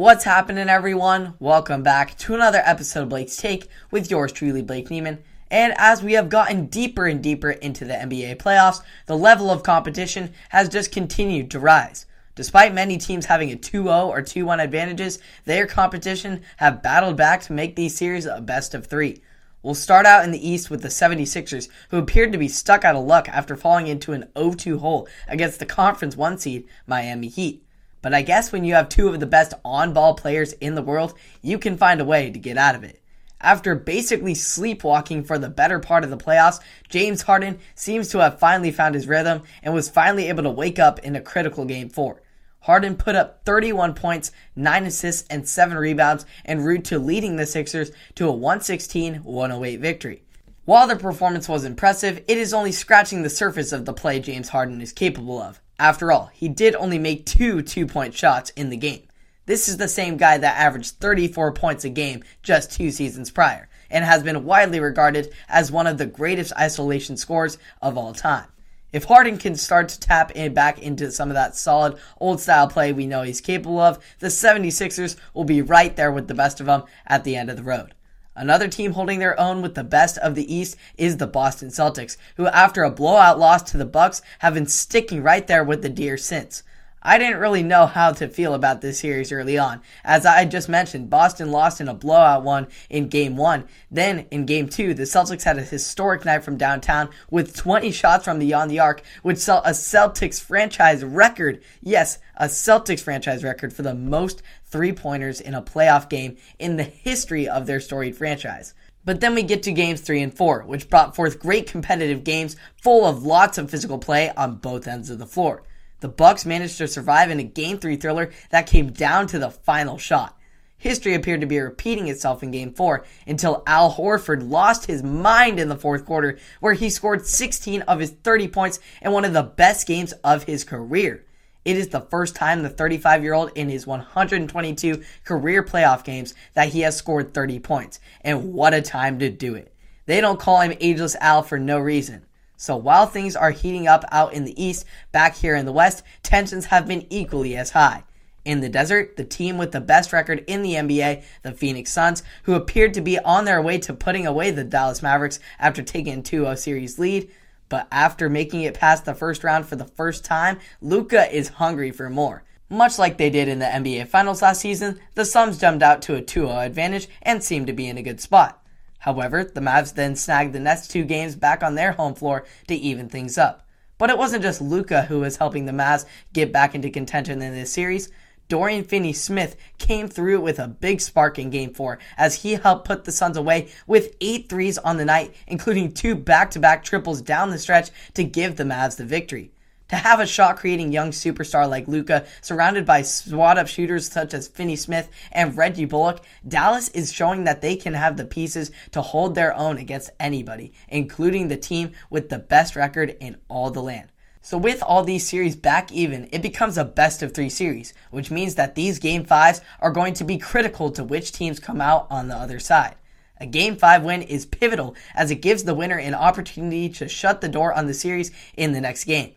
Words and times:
What's 0.00 0.24
happening, 0.24 0.70
everyone? 0.70 1.34
Welcome 1.40 1.82
back 1.82 2.16
to 2.20 2.34
another 2.34 2.62
episode 2.64 3.02
of 3.02 3.08
Blake's 3.10 3.36
Take 3.36 3.68
with 3.90 4.10
yours 4.10 4.32
truly, 4.32 4.62
Blake 4.62 4.88
Neiman. 4.88 5.18
And 5.50 5.74
as 5.76 6.02
we 6.02 6.14
have 6.14 6.30
gotten 6.30 6.68
deeper 6.68 7.04
and 7.04 7.22
deeper 7.22 7.50
into 7.50 7.84
the 7.84 7.92
NBA 7.92 8.36
playoffs, 8.36 8.80
the 9.04 9.18
level 9.18 9.50
of 9.50 9.62
competition 9.62 10.32
has 10.48 10.70
just 10.70 10.90
continued 10.90 11.50
to 11.50 11.60
rise. 11.60 12.06
Despite 12.34 12.72
many 12.72 12.96
teams 12.96 13.26
having 13.26 13.52
a 13.52 13.56
2-0 13.56 14.06
or 14.06 14.22
2-1 14.22 14.64
advantages, 14.64 15.18
their 15.44 15.66
competition 15.66 16.40
have 16.56 16.82
battled 16.82 17.18
back 17.18 17.42
to 17.42 17.52
make 17.52 17.76
these 17.76 17.94
series 17.94 18.24
a 18.24 18.40
best 18.40 18.74
of 18.74 18.86
3. 18.86 19.20
We'll 19.62 19.74
start 19.74 20.06
out 20.06 20.24
in 20.24 20.30
the 20.30 20.48
East 20.48 20.70
with 20.70 20.80
the 20.80 20.88
76ers, 20.88 21.68
who 21.90 21.98
appeared 21.98 22.32
to 22.32 22.38
be 22.38 22.48
stuck 22.48 22.86
out 22.86 22.96
of 22.96 23.04
luck 23.04 23.28
after 23.28 23.54
falling 23.54 23.86
into 23.86 24.14
an 24.14 24.30
0-2 24.34 24.78
hole 24.78 25.06
against 25.28 25.58
the 25.58 25.66
conference 25.66 26.16
1 26.16 26.38
seed 26.38 26.66
Miami 26.86 27.28
Heat. 27.28 27.66
But 28.02 28.14
I 28.14 28.22
guess 28.22 28.50
when 28.50 28.64
you 28.64 28.74
have 28.74 28.88
two 28.88 29.08
of 29.08 29.20
the 29.20 29.26
best 29.26 29.54
on-ball 29.64 30.14
players 30.14 30.52
in 30.54 30.74
the 30.74 30.82
world, 30.82 31.14
you 31.42 31.58
can 31.58 31.76
find 31.76 32.00
a 32.00 32.04
way 32.04 32.30
to 32.30 32.38
get 32.38 32.56
out 32.56 32.74
of 32.74 32.84
it. 32.84 33.00
After 33.42 33.74
basically 33.74 34.34
sleepwalking 34.34 35.24
for 35.24 35.38
the 35.38 35.48
better 35.48 35.78
part 35.78 36.04
of 36.04 36.10
the 36.10 36.16
playoffs, 36.16 36.60
James 36.88 37.22
Harden 37.22 37.58
seems 37.74 38.08
to 38.08 38.18
have 38.18 38.38
finally 38.38 38.70
found 38.70 38.94
his 38.94 39.06
rhythm 39.06 39.42
and 39.62 39.72
was 39.72 39.88
finally 39.88 40.28
able 40.28 40.42
to 40.42 40.50
wake 40.50 40.78
up 40.78 40.98
in 40.98 41.16
a 41.16 41.20
critical 41.20 41.64
game 41.64 41.88
4. 41.88 42.22
Harden 42.60 42.96
put 42.96 43.14
up 43.14 43.42
31 43.46 43.94
points, 43.94 44.32
9 44.56 44.84
assists, 44.84 45.26
and 45.28 45.48
7 45.48 45.78
rebounds 45.78 46.26
en 46.44 46.60
route 46.60 46.84
to 46.84 46.98
leading 46.98 47.36
the 47.36 47.46
Sixers 47.46 47.90
to 48.14 48.28
a 48.28 48.32
116 48.32 49.16
108 49.16 49.80
victory. 49.80 50.22
While 50.66 50.86
the 50.86 50.96
performance 50.96 51.48
was 51.48 51.64
impressive, 51.64 52.22
it 52.28 52.36
is 52.36 52.52
only 52.52 52.70
scratching 52.70 53.22
the 53.22 53.30
surface 53.30 53.72
of 53.72 53.86
the 53.86 53.94
play 53.94 54.20
James 54.20 54.50
Harden 54.50 54.82
is 54.82 54.92
capable 54.92 55.40
of. 55.40 55.58
After 55.78 56.12
all, 56.12 56.30
he 56.34 56.48
did 56.48 56.74
only 56.74 56.98
make 56.98 57.24
two 57.24 57.62
two 57.62 57.86
point 57.86 58.12
shots 58.12 58.50
in 58.50 58.68
the 58.68 58.76
game. 58.76 59.08
This 59.46 59.68
is 59.68 59.78
the 59.78 59.88
same 59.88 60.18
guy 60.18 60.36
that 60.36 60.58
averaged 60.58 60.96
34 61.00 61.52
points 61.52 61.84
a 61.84 61.88
game 61.88 62.22
just 62.42 62.72
two 62.72 62.90
seasons 62.90 63.30
prior, 63.30 63.70
and 63.90 64.04
has 64.04 64.22
been 64.22 64.44
widely 64.44 64.80
regarded 64.80 65.32
as 65.48 65.72
one 65.72 65.86
of 65.86 65.96
the 65.96 66.04
greatest 66.04 66.52
isolation 66.58 67.16
scores 67.16 67.56
of 67.80 67.96
all 67.96 68.12
time. 68.12 68.46
If 68.92 69.04
Harden 69.04 69.38
can 69.38 69.56
start 69.56 69.88
to 69.88 69.98
tap 69.98 70.30
in 70.32 70.52
back 70.52 70.78
into 70.78 71.10
some 71.10 71.30
of 71.30 71.34
that 71.34 71.56
solid 71.56 71.96
old 72.20 72.38
style 72.38 72.68
play 72.68 72.92
we 72.92 73.06
know 73.06 73.22
he's 73.22 73.40
capable 73.40 73.80
of, 73.80 73.98
the 74.18 74.26
76ers 74.26 75.16
will 75.32 75.44
be 75.44 75.62
right 75.62 75.96
there 75.96 76.12
with 76.12 76.28
the 76.28 76.34
best 76.34 76.60
of 76.60 76.66
them 76.66 76.82
at 77.06 77.24
the 77.24 77.34
end 77.34 77.48
of 77.48 77.56
the 77.56 77.62
road. 77.62 77.94
Another 78.40 78.68
team 78.68 78.94
holding 78.94 79.18
their 79.18 79.38
own 79.38 79.60
with 79.60 79.74
the 79.74 79.84
best 79.84 80.16
of 80.16 80.34
the 80.34 80.50
East 80.50 80.74
is 80.96 81.18
the 81.18 81.26
Boston 81.26 81.68
Celtics, 81.68 82.16
who 82.36 82.46
after 82.46 82.82
a 82.82 82.90
blowout 82.90 83.38
loss 83.38 83.62
to 83.64 83.76
the 83.76 83.84
Bucks 83.84 84.22
have 84.38 84.54
been 84.54 84.66
sticking 84.66 85.22
right 85.22 85.46
there 85.46 85.62
with 85.62 85.82
the 85.82 85.90
deer 85.90 86.16
since. 86.16 86.62
I 87.02 87.16
didn't 87.16 87.40
really 87.40 87.62
know 87.62 87.86
how 87.86 88.12
to 88.12 88.28
feel 88.28 88.52
about 88.52 88.82
this 88.82 88.98
series 88.98 89.32
early 89.32 89.56
on. 89.56 89.80
As 90.04 90.26
I 90.26 90.44
just 90.44 90.68
mentioned, 90.68 91.08
Boston 91.08 91.50
lost 91.50 91.80
in 91.80 91.88
a 91.88 91.94
blowout 91.94 92.42
one 92.42 92.66
in 92.90 93.08
game 93.08 93.38
one. 93.38 93.64
Then 93.90 94.26
in 94.30 94.44
game 94.44 94.68
two, 94.68 94.92
the 94.92 95.04
Celtics 95.04 95.44
had 95.44 95.56
a 95.56 95.62
historic 95.62 96.26
night 96.26 96.44
from 96.44 96.58
downtown 96.58 97.08
with 97.30 97.56
20 97.56 97.90
shots 97.90 98.26
from 98.26 98.38
beyond 98.38 98.70
the 98.70 98.80
arc, 98.80 99.02
which 99.22 99.38
set 99.38 99.62
a 99.64 99.70
Celtics 99.70 100.42
franchise 100.42 101.02
record. 101.02 101.62
Yes, 101.80 102.18
a 102.36 102.46
Celtics 102.46 103.00
franchise 103.00 103.42
record 103.42 103.72
for 103.72 103.80
the 103.80 103.94
most 103.94 104.42
three 104.66 104.92
pointers 104.92 105.40
in 105.40 105.54
a 105.54 105.62
playoff 105.62 106.10
game 106.10 106.36
in 106.58 106.76
the 106.76 106.82
history 106.82 107.48
of 107.48 107.66
their 107.66 107.80
storied 107.80 108.14
franchise. 108.14 108.74
But 109.06 109.22
then 109.22 109.34
we 109.34 109.42
get 109.42 109.62
to 109.62 109.72
games 109.72 110.02
three 110.02 110.20
and 110.20 110.34
four, 110.34 110.64
which 110.64 110.90
brought 110.90 111.16
forth 111.16 111.40
great 111.40 111.66
competitive 111.66 112.24
games 112.24 112.56
full 112.76 113.06
of 113.06 113.22
lots 113.22 113.56
of 113.56 113.70
physical 113.70 113.98
play 113.98 114.30
on 114.36 114.56
both 114.56 114.86
ends 114.86 115.08
of 115.08 115.18
the 115.18 115.26
floor. 115.26 115.62
The 116.00 116.08
Bucks 116.08 116.46
managed 116.46 116.78
to 116.78 116.88
survive 116.88 117.30
in 117.30 117.40
a 117.40 117.44
game 117.44 117.78
3 117.78 117.96
thriller 117.96 118.30
that 118.50 118.66
came 118.66 118.90
down 118.90 119.26
to 119.28 119.38
the 119.38 119.50
final 119.50 119.98
shot. 119.98 120.36
History 120.78 121.12
appeared 121.12 121.42
to 121.42 121.46
be 121.46 121.60
repeating 121.60 122.08
itself 122.08 122.42
in 122.42 122.50
game 122.50 122.72
4 122.72 123.04
until 123.26 123.62
Al 123.66 123.92
Horford 123.92 124.48
lost 124.48 124.86
his 124.86 125.02
mind 125.02 125.60
in 125.60 125.68
the 125.68 125.76
fourth 125.76 126.06
quarter 126.06 126.38
where 126.60 126.72
he 126.72 126.88
scored 126.88 127.26
16 127.26 127.82
of 127.82 128.00
his 128.00 128.10
30 128.10 128.48
points 128.48 128.80
in 129.02 129.12
one 129.12 129.26
of 129.26 129.34
the 129.34 129.42
best 129.42 129.86
games 129.86 130.12
of 130.24 130.44
his 130.44 130.64
career. 130.64 131.26
It 131.66 131.76
is 131.76 131.88
the 131.88 132.00
first 132.00 132.34
time 132.34 132.62
the 132.62 132.70
35 132.70 133.22
year 133.22 133.34
old 133.34 133.52
in 133.54 133.68
his 133.68 133.86
122 133.86 135.02
career 135.24 135.62
playoff 135.62 136.02
games 136.02 136.34
that 136.54 136.70
he 136.70 136.80
has 136.80 136.96
scored 136.96 137.34
30 137.34 137.58
points. 137.58 138.00
And 138.22 138.54
what 138.54 138.72
a 138.72 138.80
time 138.80 139.18
to 139.18 139.28
do 139.28 139.54
it. 139.54 139.74
They 140.06 140.22
don't 140.22 140.40
call 140.40 140.62
him 140.62 140.76
Ageless 140.80 141.14
Al 141.20 141.42
for 141.42 141.58
no 141.58 141.78
reason. 141.78 142.24
So 142.60 142.76
while 142.76 143.06
things 143.06 143.36
are 143.36 143.52
heating 143.52 143.88
up 143.88 144.04
out 144.12 144.34
in 144.34 144.44
the 144.44 144.62
east, 144.62 144.84
back 145.12 145.34
here 145.34 145.54
in 145.54 145.64
the 145.64 145.72
west, 145.72 146.02
tensions 146.22 146.66
have 146.66 146.86
been 146.86 147.06
equally 147.08 147.56
as 147.56 147.70
high. 147.70 148.04
In 148.44 148.60
the 148.60 148.68
desert, 148.68 149.16
the 149.16 149.24
team 149.24 149.56
with 149.56 149.72
the 149.72 149.80
best 149.80 150.12
record 150.12 150.44
in 150.46 150.60
the 150.60 150.74
NBA, 150.74 151.24
the 151.40 151.52
Phoenix 151.52 151.90
Suns, 151.90 152.22
who 152.42 152.52
appeared 152.52 152.92
to 152.92 153.00
be 153.00 153.18
on 153.18 153.46
their 153.46 153.62
way 153.62 153.78
to 153.78 153.94
putting 153.94 154.26
away 154.26 154.50
the 154.50 154.62
Dallas 154.62 155.00
Mavericks 155.00 155.40
after 155.58 155.82
taking 155.82 156.18
a 156.18 156.22
2-0 156.22 156.58
series 156.58 156.98
lead, 156.98 157.30
but 157.70 157.88
after 157.90 158.28
making 158.28 158.60
it 158.60 158.74
past 158.74 159.06
the 159.06 159.14
first 159.14 159.42
round 159.42 159.64
for 159.64 159.76
the 159.76 159.86
first 159.86 160.22
time, 160.22 160.58
Luka 160.82 161.34
is 161.34 161.48
hungry 161.48 161.90
for 161.90 162.10
more. 162.10 162.42
Much 162.68 162.98
like 162.98 163.16
they 163.16 163.30
did 163.30 163.48
in 163.48 163.58
the 163.58 163.64
NBA 163.64 164.06
Finals 164.08 164.42
last 164.42 164.60
season, 164.60 165.00
the 165.14 165.24
Suns 165.24 165.56
jumped 165.56 165.82
out 165.82 166.02
to 166.02 166.14
a 166.14 166.20
2-0 166.20 166.66
advantage 166.66 167.08
and 167.22 167.42
seemed 167.42 167.68
to 167.68 167.72
be 167.72 167.88
in 167.88 167.96
a 167.96 168.02
good 168.02 168.20
spot. 168.20 168.62
However, 169.00 169.44
the 169.44 169.60
Mavs 169.60 169.94
then 169.94 170.16
snagged 170.16 170.52
the 170.52 170.60
next 170.60 170.88
two 170.88 171.04
games 171.04 171.34
back 171.34 171.62
on 171.62 171.74
their 171.74 171.92
home 171.92 172.14
floor 172.14 172.46
to 172.68 172.74
even 172.74 173.08
things 173.08 173.36
up. 173.36 173.66
But 173.98 174.10
it 174.10 174.18
wasn't 174.18 174.42
just 174.42 174.62
Luka 174.62 175.02
who 175.02 175.20
was 175.20 175.36
helping 175.36 175.66
the 175.66 175.72
Mavs 175.72 176.06
get 176.32 176.52
back 176.52 176.74
into 176.74 176.88
contention 176.88 177.42
in 177.42 177.52
this 177.52 177.72
series. 177.72 178.10
Dorian 178.48 178.84
Finney 178.84 179.12
Smith 179.12 179.56
came 179.78 180.08
through 180.08 180.40
with 180.40 180.58
a 180.58 180.66
big 180.66 181.00
spark 181.00 181.38
in 181.38 181.50
game 181.50 181.72
four 181.72 181.98
as 182.18 182.42
he 182.42 182.54
helped 182.54 182.86
put 182.86 183.04
the 183.04 183.12
Suns 183.12 183.36
away 183.36 183.68
with 183.86 184.16
eight 184.20 184.48
threes 184.48 184.76
on 184.78 184.96
the 184.96 185.04
night, 185.04 185.34
including 185.46 185.92
two 185.92 186.14
back 186.14 186.50
to 186.50 186.58
back 186.58 186.82
triples 186.82 187.22
down 187.22 187.50
the 187.50 187.58
stretch 187.58 187.90
to 188.14 188.24
give 188.24 188.56
the 188.56 188.64
Mavs 188.64 188.96
the 188.96 189.04
victory. 189.04 189.52
To 189.90 189.96
have 189.96 190.20
a 190.20 190.26
shot 190.26 190.58
creating 190.58 190.92
young 190.92 191.10
superstar 191.10 191.68
like 191.68 191.88
Luka, 191.88 192.24
surrounded 192.42 192.86
by 192.86 193.02
spot 193.02 193.58
up 193.58 193.66
shooters 193.66 194.08
such 194.08 194.34
as 194.34 194.46
Finney 194.46 194.76
Smith 194.76 195.08
and 195.32 195.56
Reggie 195.58 195.84
Bullock, 195.84 196.20
Dallas 196.46 196.90
is 196.90 197.12
showing 197.12 197.42
that 197.42 197.60
they 197.60 197.74
can 197.74 197.94
have 197.94 198.16
the 198.16 198.24
pieces 198.24 198.70
to 198.92 199.02
hold 199.02 199.34
their 199.34 199.52
own 199.52 199.78
against 199.78 200.10
anybody, 200.20 200.72
including 200.86 201.48
the 201.48 201.56
team 201.56 201.90
with 202.08 202.28
the 202.28 202.38
best 202.38 202.76
record 202.76 203.16
in 203.18 203.38
all 203.48 203.72
the 203.72 203.82
land. 203.82 204.12
So 204.40 204.56
with 204.56 204.80
all 204.80 205.02
these 205.02 205.28
series 205.28 205.56
back 205.56 205.90
even, 205.90 206.28
it 206.30 206.40
becomes 206.40 206.78
a 206.78 206.84
best 206.84 207.20
of 207.24 207.34
three 207.34 207.50
series, 207.50 207.92
which 208.12 208.30
means 208.30 208.54
that 208.54 208.76
these 208.76 209.00
game 209.00 209.24
fives 209.24 209.60
are 209.80 209.90
going 209.90 210.14
to 210.14 210.24
be 210.24 210.38
critical 210.38 210.92
to 210.92 211.02
which 211.02 211.32
teams 211.32 211.58
come 211.58 211.80
out 211.80 212.06
on 212.10 212.28
the 212.28 212.36
other 212.36 212.60
side. 212.60 212.94
A 213.38 213.46
game 213.46 213.74
five 213.74 214.04
win 214.04 214.22
is 214.22 214.46
pivotal 214.46 214.94
as 215.16 215.32
it 215.32 215.42
gives 215.42 215.64
the 215.64 215.74
winner 215.74 215.98
an 215.98 216.14
opportunity 216.14 216.88
to 216.90 217.08
shut 217.08 217.40
the 217.40 217.48
door 217.48 217.72
on 217.74 217.88
the 217.88 217.94
series 217.94 218.30
in 218.56 218.70
the 218.70 218.80
next 218.80 219.02
game. 219.02 219.32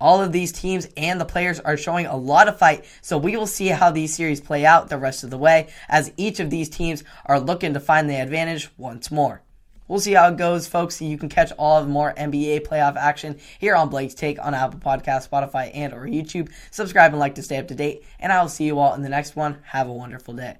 All 0.00 0.22
of 0.22 0.32
these 0.32 0.52
teams 0.52 0.88
and 0.96 1.20
the 1.20 1.24
players 1.24 1.58
are 1.60 1.76
showing 1.76 2.06
a 2.06 2.16
lot 2.16 2.48
of 2.48 2.58
fight, 2.58 2.84
so 3.02 3.18
we 3.18 3.36
will 3.36 3.46
see 3.46 3.68
how 3.68 3.90
these 3.90 4.14
series 4.14 4.40
play 4.40 4.64
out 4.64 4.88
the 4.88 4.98
rest 4.98 5.24
of 5.24 5.30
the 5.30 5.38
way 5.38 5.68
as 5.88 6.12
each 6.16 6.40
of 6.40 6.50
these 6.50 6.68
teams 6.68 7.02
are 7.26 7.40
looking 7.40 7.74
to 7.74 7.80
find 7.80 8.08
the 8.08 8.20
advantage 8.20 8.70
once 8.76 9.10
more. 9.10 9.42
We'll 9.88 10.00
see 10.00 10.12
how 10.12 10.28
it 10.28 10.36
goes, 10.36 10.68
folks. 10.68 11.00
You 11.00 11.16
can 11.16 11.30
catch 11.30 11.50
all 11.52 11.78
of 11.78 11.88
more 11.88 12.12
NBA 12.14 12.66
playoff 12.66 12.96
action 12.96 13.38
here 13.58 13.74
on 13.74 13.88
Blake's 13.88 14.14
Take 14.14 14.38
on 14.38 14.54
Apple 14.54 14.78
Podcast, 14.78 15.28
Spotify, 15.28 15.70
and 15.74 15.94
or 15.94 16.06
YouTube. 16.06 16.50
Subscribe 16.70 17.12
and 17.12 17.18
like 17.18 17.34
to 17.36 17.42
stay 17.42 17.56
up 17.56 17.68
to 17.68 17.74
date, 17.74 18.04
and 18.20 18.30
I 18.30 18.42
will 18.42 18.50
see 18.50 18.64
you 18.64 18.78
all 18.78 18.94
in 18.94 19.02
the 19.02 19.08
next 19.08 19.34
one. 19.34 19.58
Have 19.64 19.88
a 19.88 19.92
wonderful 19.92 20.34
day. 20.34 20.58